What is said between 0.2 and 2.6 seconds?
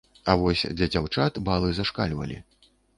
А вось для дзяўчат балы зашкальвалі.